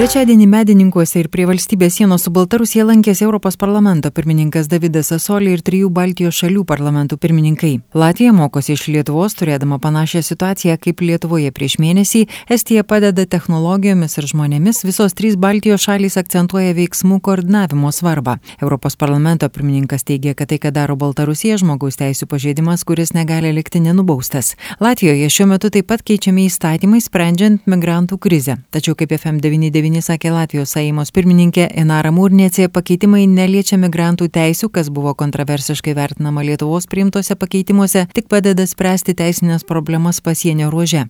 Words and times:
Trečiadienį 0.00 0.46
medininkuose 0.48 1.18
ir 1.20 1.26
prie 1.28 1.44
valstybės 1.44 1.98
sienos 1.98 2.22
su 2.24 2.30
Baltarusija 2.32 2.86
lankėsi 2.88 3.26
Europos 3.26 3.58
parlamento 3.60 4.08
pirmininkas 4.16 4.70
Davidas 4.72 5.10
Sasolė 5.12 5.50
ir 5.52 5.60
trijų 5.60 5.90
Baltijos 5.92 6.38
šalių 6.38 6.62
parlamentų 6.64 7.18
pirmininkai. 7.20 7.72
Latvija 7.92 8.32
mokosi 8.32 8.72
iš 8.78 8.86
Lietuvos, 8.94 9.36
turėdama 9.36 9.76
panašią 9.76 10.22
situaciją 10.24 10.78
kaip 10.80 11.02
Lietuvoje 11.04 11.50
prieš 11.52 11.74
mėnesį. 11.84 12.22
Estija 12.48 12.80
padeda 12.80 13.26
technologijomis 13.28 14.16
ir 14.16 14.28
žmonėmis. 14.30 14.80
Visos 14.88 15.12
trys 15.18 15.36
Baltijos 15.36 15.84
šalys 15.84 16.16
akcentuoja 16.16 16.72
veiksmų 16.80 17.20
koordinavimo 17.20 17.92
svarbą. 17.92 18.38
Europos 18.62 18.96
parlamento 18.96 19.52
pirmininkas 19.52 20.08
teigia, 20.08 20.32
kad 20.32 20.48
tai, 20.48 20.62
ką 20.64 20.72
daro 20.72 20.96
Baltarusija, 20.96 21.60
žmogaus 21.60 22.00
teisų 22.00 22.30
pažeidimas, 22.32 22.86
kuris 22.88 23.12
negali 23.12 23.52
likti 23.52 23.84
nenubaustas. 23.84 24.54
Latvijoje 24.80 25.28
šiuo 25.28 25.50
metu 25.52 25.68
taip 25.68 25.92
pat 25.92 26.00
keičiami 26.00 26.48
įstatymai 26.48 27.04
sprendžiant 27.04 27.68
migrantų 27.68 28.16
krizę. 28.16 28.62
Tačiau 28.72 28.96
kaip 28.96 29.12
FM99 29.20 29.89
devyni 29.90 30.06
sakė 30.06 30.30
Latvijos 30.30 30.70
Saimos 30.76 31.10
pirmininkė 31.10 31.64
Inara 31.80 32.12
Mūrnėcė, 32.14 32.68
pakeitimai 32.70 33.26
neliečia 33.26 33.74
migrantų 33.76 34.28
teisų, 34.30 34.70
kas 34.70 34.86
buvo 34.86 35.14
kontroversiškai 35.18 35.94
vertinama 35.98 36.44
Lietuvos 36.46 36.86
priimtose 36.86 37.34
pakeitimuose, 37.34 38.06
tik 38.14 38.28
padeda 38.30 38.66
spręsti 38.66 39.16
teisinės 39.18 39.66
problemas 39.66 40.20
pasienio 40.22 40.70
ruože. 40.70 41.08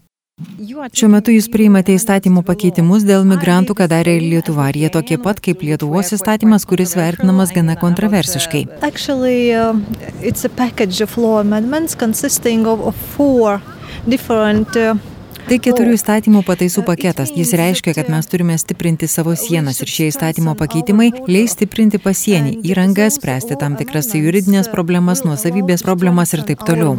Šiuo 0.97 1.11
metu 1.13 1.35
jūs 1.35 1.51
priimate 1.53 1.93
įstatymų 1.93 2.41
pakeitimus 2.49 3.05
dėl 3.05 3.27
migrantų, 3.29 3.77
ką 3.77 3.91
darė 3.93 4.17
ir 4.17 4.25
Lietuva. 4.25 4.71
Ar 4.71 4.79
jie 4.81 4.89
tokie 4.89 5.19
pat 5.21 5.43
kaip 5.45 5.61
Lietuvos 5.61 6.15
įstatymas, 6.17 6.65
kuris 6.65 6.97
vertinamas 6.97 7.53
gana 7.53 7.77
kontroversiškai? 7.77 8.65
Actually, 8.81 9.53
uh, 9.53 9.77
uh, 15.51 15.51
Tai 15.51 15.57
keturių 15.59 15.97
įstatymų 15.97 16.45
pataisų 16.47 16.85
paketas. 16.87 17.33
Jis 17.35 17.51
reiškia, 17.59 17.91
kad 17.97 18.07
mes 18.13 18.29
turime 18.31 18.55
stiprinti 18.55 19.09
savo 19.11 19.33
sienas 19.35 19.81
ir 19.83 19.91
šie 19.91 20.05
įstatymo 20.13 20.53
pakeitimai 20.55 21.09
leis 21.27 21.57
stiprinti 21.57 21.99
pasienį, 21.99 22.53
įrangą, 22.71 23.09
spręsti 23.11 23.59
tam 23.59 23.75
tikras 23.81 24.13
juridinės 24.15 24.71
problemas, 24.71 25.25
nuosavybės 25.27 25.83
problemas 25.83 26.37
ir 26.39 26.45
taip 26.47 26.63
toliau. 26.71 26.95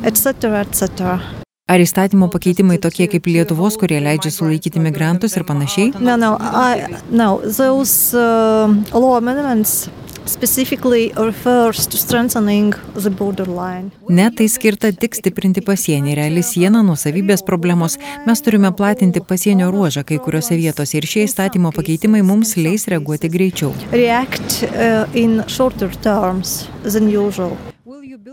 etc., 0.00 0.64
etc. 0.64 1.41
Ar 1.72 1.80
įstatymo 1.80 2.26
pakeitimai 2.28 2.76
tokie 2.76 3.06
kaip 3.08 3.24
Lietuvos, 3.30 3.78
kurie 3.80 3.96
leidžia 4.04 4.28
sulaikyti 4.34 4.80
migrantus 4.82 5.38
ir 5.38 5.46
panašiai? 5.48 5.94
No, 6.04 6.18
no, 6.20 6.34
I, 6.36 6.84
no, 7.08 7.40
those 7.48 8.12
uh, 8.12 8.68
law 8.92 9.16
amendments 9.16 9.88
specifically 10.26 11.12
refers 11.16 11.86
to 11.86 11.96
strengthening 11.96 12.74
the 12.94 13.10
borderline. 13.10 13.90
Ne, 14.08 14.30
tai 14.36 14.48
skirta 14.52 14.92
tik 14.92 15.16
stiprinti 15.16 15.64
pasienį, 15.64 16.14
reali 16.20 16.44
siena, 16.44 16.84
nusavybės 16.84 17.40
problemos. 17.48 17.96
Mes 18.28 18.44
turime 18.44 18.68
platinti 18.76 19.24
pasienio 19.24 19.72
ruožą 19.72 20.04
kai 20.04 20.20
kuriuose 20.20 20.60
vietose 20.60 21.00
ir 21.00 21.08
šie 21.08 21.24
įstatymo 21.24 21.72
pakeitimai 21.72 22.20
mums 22.20 22.56
leis 22.60 22.84
reaguoti 22.92 23.32
greičiau. 23.32 23.72
React 23.96 24.60
uh, 24.68 25.08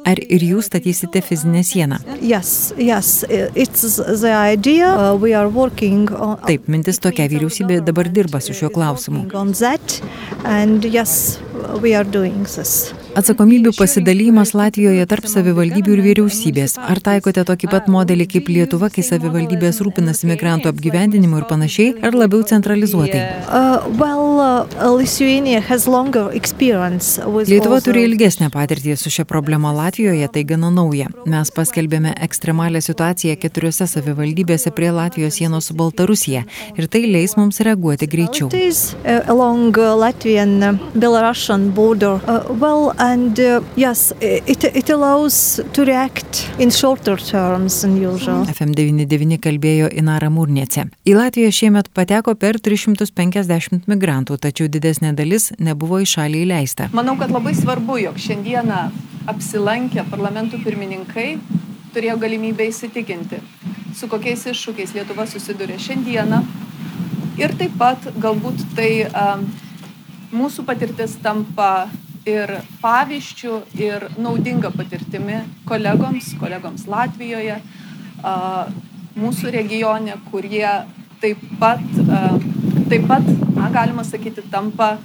Ar 0.07 0.19
ir 0.31 0.43
jūs 0.43 0.69
statysite 0.69 1.21
fizinę 1.21 1.63
sieną? 1.63 1.99
Yes, 2.21 2.73
yes, 2.77 3.25
idea, 4.53 4.93
uh, 4.95 5.19
on... 6.15 6.37
Taip, 6.45 6.69
mintis 6.71 7.01
tokia, 7.03 7.27
vyriausybė 7.31 7.81
dabar 7.85 8.09
dirba 8.11 8.39
su 8.43 8.55
šiuo 8.55 8.71
klausimu. 8.73 9.25
And 10.45 10.85
yes, 10.85 11.39
Atsakomybių 13.17 13.71
pasidalymas 13.73 14.51
Latvijoje 14.53 15.05
tarp 15.09 15.25
savivaldybių 15.29 15.93
ir 15.95 16.01
vyriausybės. 16.05 16.75
Ar 16.77 16.99
taikote 17.01 17.41
tokį 17.47 17.69
pat 17.71 17.87
modelį 17.89 18.27
kaip 18.29 18.49
Lietuva, 18.53 18.91
kai 18.93 19.01
savivaldybės 19.05 19.79
rūpinasi 19.81 20.29
migrantų 20.29 20.69
apgyvendinimu 20.69 21.39
ir 21.39 21.47
panašiai, 21.49 21.95
ar 22.05 22.13
labiau 22.13 22.43
centralizuotai? 22.45 23.21
Uh, 23.49 23.87
well, 23.97 24.37
uh, 24.37 24.67
Lietuva 27.49 27.79
turi 27.81 28.05
ilgesnę 28.05 28.51
patirtį 28.53 28.97
su 29.01 29.13
šia 29.13 29.25
problema 29.29 29.73
Latvijoje, 29.73 30.29
tai 30.29 30.45
gana 30.51 30.69
nauja. 30.73 31.09
Mes 31.25 31.53
paskelbėme 31.55 32.13
ekstremalią 32.27 32.83
situaciją 32.85 33.39
keturiose 33.41 33.89
savivaldybėse 33.89 34.69
prie 34.77 34.93
Latvijos 34.93 35.39
sienos 35.41 35.71
su 35.71 35.77
Baltarusija 35.79 36.45
ir 36.77 36.89
tai 36.91 37.03
leis 37.09 37.35
mums 37.39 37.57
reaguoti 37.65 38.05
greičiau. 38.09 38.53
Russian 41.29 41.69
border. 41.71 42.19
Uh, 42.27 42.43
well, 42.59 42.93
and 42.99 43.39
uh, 43.39 43.61
yes, 43.75 44.11
it, 44.21 44.63
it 44.63 44.89
allows 44.89 45.59
to 45.73 45.85
react 45.85 46.49
in 46.59 46.69
shorter 46.69 47.15
terms 47.15 47.81
than 47.81 47.95
usual. 47.97 48.45
FM99 48.45 49.39
kalbėjo 49.39 49.87
Inara 49.95 50.29
Mūrnėce. 50.33 50.89
Į 51.07 51.15
Latviją 51.15 51.51
šiemet 51.55 51.89
pateko 51.95 52.35
per 52.35 52.59
350 52.59 53.87
migrantų, 53.89 54.37
tačiau 54.43 54.67
didesnė 54.67 55.13
dalis 55.15 55.49
nebuvo 55.59 56.01
į 56.03 56.09
šalį 56.11 56.43
įleista. 56.45 56.89
Manau, 56.93 57.15
kad 57.19 57.31
labai 57.31 57.55
svarbu, 57.57 57.97
jog 58.03 58.19
šiandieną 58.19 58.81
apsilankę 59.31 60.03
parlamentų 60.11 60.59
pirmininkai 60.65 61.29
turėjo 61.95 62.17
galimybę 62.21 62.67
įsitikinti, 62.69 63.39
su 63.97 64.11
kokiais 64.11 64.43
iššūkiais 64.51 64.93
Lietuva 64.97 65.25
susiduria 65.29 65.79
šiandieną. 65.81 66.43
Ir 67.39 67.55
taip 67.55 67.79
pat 67.79 68.03
galbūt 68.19 68.65
tai 68.75 68.91
um, 69.07 69.47
mūsų 70.35 70.65
patirtis 70.67 71.15
tampa 71.23 71.87
ir 72.27 72.51
pavyzdžių, 72.81 73.55
ir 73.79 74.07
naudinga 74.19 74.71
patirtimi 74.75 75.41
kolegoms, 75.69 76.33
kolegoms 76.41 76.85
Latvijoje, 76.89 77.59
mūsų 79.19 79.53
regione, 79.55 80.17
kurie 80.31 80.67
taip 81.21 81.41
pat, 81.59 81.83
taip 82.91 83.09
pat 83.09 83.27
na, 83.55 83.69
galima 83.73 84.05
sakyti, 84.07 84.43
tampa 84.51 84.95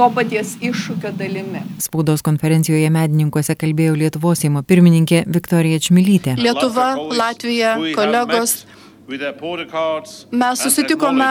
to 0.00 0.08
paties 0.16 0.56
iššūkio 0.64 1.12
dalimi. 1.18 1.62
Spaudos 1.82 2.22
konferencijoje 2.24 2.90
medininkuose 2.94 3.56
kalbėjo 3.58 3.96
Lietuvos 4.00 4.40
Seimo 4.42 4.62
pirmininkė 4.66 5.24
Viktorija 5.28 5.80
Čmilytė. 5.82 6.36
Lietuva, 6.40 6.94
Latvija, 7.12 7.76
kolegos 7.98 8.62
Mes 10.30 10.60
susitikome 10.62 11.26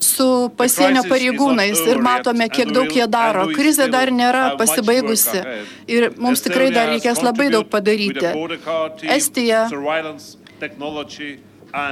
su 0.00 0.50
pasienio 0.56 1.02
pareigūnais 1.08 1.80
ir 1.90 2.00
matome, 2.02 2.48
kiek 2.52 2.70
daug 2.74 2.90
jie 2.92 3.06
daro. 3.10 3.48
Krizė 3.54 3.88
dar 3.90 4.12
nėra 4.14 4.54
pasibaigusi. 4.60 5.42
ir 5.86 6.12
mums 6.16 6.42
tikrai 6.44 6.70
dar 6.74 6.88
reikės 6.92 7.22
labai 7.22 7.50
daug 7.50 7.68
padaryti. 7.68 8.32
Estija 9.02 9.66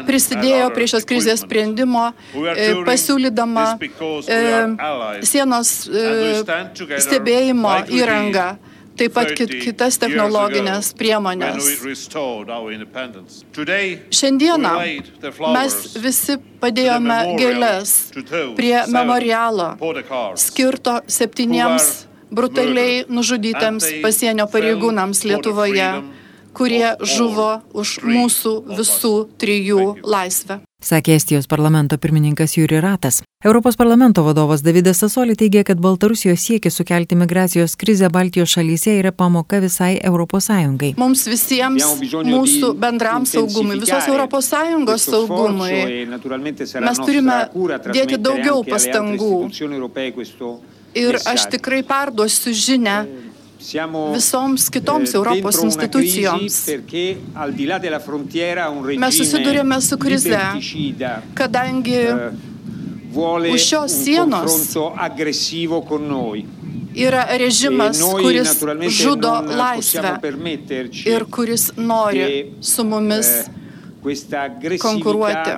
prisidėjo 0.07 0.71
prie 0.75 0.87
šios 0.89 1.05
krizės 1.09 1.43
sprendimo, 1.45 2.07
e, 2.33 2.69
pasiūlydama 2.87 3.67
e, 3.77 4.39
sienos 5.27 5.73
e, 5.89 6.41
stebėjimo 7.05 7.75
įrangą 7.93 8.49
taip 8.99 9.15
pat 9.17 9.33
kit, 9.37 9.53
kitas 9.63 9.99
technologinės 10.03 10.93
priemonės. 10.99 11.69
Šiandieną 14.21 14.75
mes 15.57 15.79
visi 16.03 16.39
padėjome 16.63 17.19
gėlės 17.41 17.95
prie 18.59 18.77
memorialo 18.93 19.71
skirto 20.41 21.01
septyniems 21.19 21.91
brutaliai 22.31 23.05
nužudytams 23.09 23.91
pasienio 24.03 24.49
pareigūnams 24.51 25.25
Lietuvoje, 25.31 25.91
kurie 26.57 26.95
žuvo 27.17 27.51
už 27.77 27.99
mūsų 28.07 28.57
visų 28.79 29.15
trijų 29.39 29.83
laisvę 30.03 30.66
sakė 30.85 31.17
Estijos 31.17 31.47
parlamento 31.49 31.97
pirmininkas 31.99 32.57
Jūri 32.57 32.81
Ratas. 32.85 33.23
Europos 33.45 33.77
parlamento 33.77 34.23
vadovas 34.25 34.63
Davidas 34.63 35.01
Sasoli 35.01 35.37
teigia, 35.37 35.65
kad 35.65 35.81
Baltarusijos 35.81 36.41
siekis 36.41 36.77
sukelti 36.77 37.17
migracijos 37.17 37.77
krizę 37.77 38.11
Baltijos 38.13 38.53
šalyse 38.53 38.97
yra 39.01 39.13
pamoka 39.13 39.61
visai 39.61 39.97
ES. 39.97 40.97
Mums 40.99 41.27
visiems, 41.27 41.85
mūsų 42.13 42.75
bendram 42.79 43.27
saugumui, 43.27 43.81
visos 43.81 44.09
ES 44.09 45.09
saugumui, 45.11 46.07
mes 46.87 47.05
turime 47.05 47.39
dėti 47.93 48.21
daugiau 48.21 48.65
pastangų. 48.65 49.33
Ir 50.97 51.19
aš 51.29 51.51
tikrai 51.53 51.83
perduosiu 51.85 52.55
žinę 52.57 53.26
visoms 54.13 54.69
kitoms 54.71 55.15
Europos 55.15 55.63
institucijoms. 55.63 56.59
Mes 58.99 59.19
susidurėme 59.19 59.81
su 59.81 59.99
krize, 59.99 60.41
kadangi 61.35 61.99
eh, 62.07 62.31
už 63.51 63.61
šios 63.61 63.97
sienos 64.05 64.57
yra 66.97 67.27
režimas, 67.39 68.01
kuris 68.01 68.57
žudo 68.89 69.35
laisvę 69.43 70.17
ir 71.05 71.25
kuris 71.31 71.71
nori 71.77 72.53
su 72.61 72.85
mumis 72.85 73.27
konkuruoti. 74.81 75.51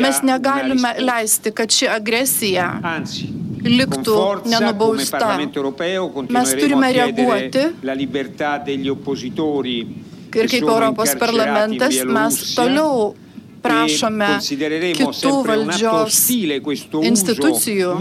Mes 0.00 0.22
negalime 0.22 0.94
leisti, 0.98 1.50
kad 1.50 1.70
ši 1.70 1.88
agresija 1.88 2.80
liktų 3.70 4.16
nenubausta. 4.52 5.36
Mes 6.36 6.54
turime 6.60 6.92
reaguoti 6.96 7.64
ir 10.36 10.50
kaip 10.50 10.62
Europos 10.62 11.14
parlamentas 11.20 12.00
mes 12.04 12.40
toliau 12.56 13.14
prašome 13.64 14.30
kitų 15.00 15.34
valdžios 15.50 16.22
institucijų 17.10 17.92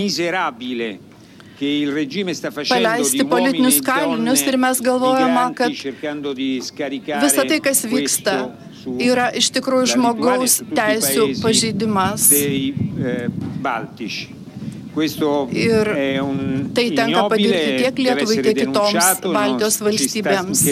paleisti 2.70 3.24
politinius 3.32 3.80
kalinius 3.86 4.42
ir 4.44 4.58
mes 4.60 4.82
galvojame, 4.84 5.46
kad 5.56 5.72
visa 7.24 7.46
tai, 7.48 7.60
kas 7.64 7.86
vyksta, 7.88 8.36
yra 9.00 9.30
iš 9.40 9.54
tikrųjų 9.56 9.94
žmogaus 9.96 10.60
teisų 10.76 11.30
pažeidimas. 11.42 12.28
Ir 15.56 15.92
tai 16.76 16.90
tenka 16.96 17.28
padaryti 17.30 17.78
tiek 17.84 18.04
Lietuvai, 18.08 18.42
tiek 18.42 18.60
kitoms 18.64 19.24
Baltijos 19.26 19.80
valstybėms. 19.86 20.66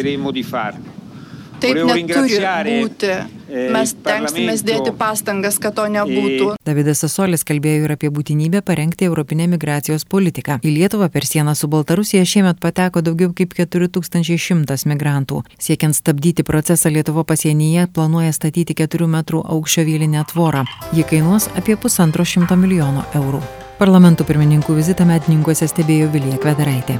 Taip 1.63 1.79
neturi 1.87 2.41
būti. 2.67 3.09
Eh, 3.53 3.69
Mes 3.71 3.91
tenksimės 4.03 4.63
dėti 4.65 4.91
pastangas, 4.97 5.59
kad 5.61 5.75
to 5.77 5.85
nebūtų. 5.93 6.55
Davidas 6.65 7.03
Sasolis 7.03 7.45
kalbėjo 7.47 7.85
ir 7.85 7.93
apie 7.95 8.09
būtinybę 8.13 8.63
parengti 8.65 9.05
Europinę 9.05 9.45
migracijos 9.51 10.07
politiką. 10.09 10.57
Į 10.65 10.73
Lietuvą 10.79 11.09
per 11.13 11.27
sieną 11.29 11.53
su 11.55 11.69
Baltarusija 11.69 12.25
šiemet 12.25 12.59
pateko 12.63 13.03
daugiau 13.05 13.31
kaip 13.37 13.53
4100 13.53 14.87
migrantų. 14.89 15.43
Siekiant 15.61 15.95
stabdyti 15.95 16.43
procesą 16.43 16.89
Lietuvo 16.89 17.23
pasienyje, 17.23 17.87
planuoja 17.93 18.33
statyti 18.33 18.73
4 18.73 19.07
metrų 19.07 19.45
aukščio 19.45 19.85
vylinę 19.87 20.25
tvorą. 20.33 20.65
Ji 20.97 21.05
kainuos 21.07 21.51
apie 21.55 21.77
pusantro 21.77 22.25
šimto 22.25 22.57
milijono 22.57 23.05
eurų. 23.13 23.43
Parlamentų 23.79 24.27
pirmininkų 24.29 24.75
vizitą 24.77 25.07
medininkuose 25.09 25.67
stebėjo 25.71 26.11
Vilija 26.13 26.37
Kvedaraitė. 26.41 26.99